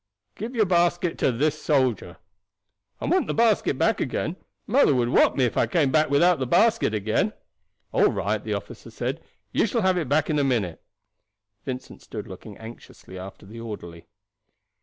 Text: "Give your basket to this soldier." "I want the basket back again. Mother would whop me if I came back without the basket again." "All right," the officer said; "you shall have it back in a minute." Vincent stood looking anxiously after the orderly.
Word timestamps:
"Give 0.33 0.55
your 0.55 0.65
basket 0.65 1.19
to 1.19 1.31
this 1.31 1.61
soldier." 1.61 2.17
"I 2.99 3.05
want 3.05 3.27
the 3.27 3.35
basket 3.35 3.77
back 3.77 4.01
again. 4.01 4.35
Mother 4.65 4.95
would 4.95 5.09
whop 5.09 5.35
me 5.35 5.45
if 5.45 5.55
I 5.57 5.67
came 5.67 5.91
back 5.91 6.09
without 6.09 6.39
the 6.39 6.47
basket 6.47 6.91
again." 6.95 7.33
"All 7.93 8.11
right," 8.11 8.43
the 8.43 8.55
officer 8.55 8.89
said; 8.89 9.21
"you 9.51 9.67
shall 9.67 9.81
have 9.83 9.99
it 9.99 10.09
back 10.09 10.27
in 10.27 10.39
a 10.39 10.43
minute." 10.43 10.81
Vincent 11.65 12.01
stood 12.01 12.27
looking 12.27 12.57
anxiously 12.57 13.15
after 13.19 13.45
the 13.45 13.59
orderly. 13.59 14.07